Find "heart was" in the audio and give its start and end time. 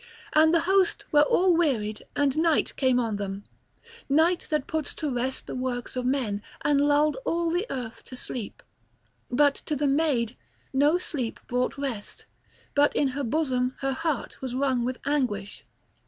13.93-14.55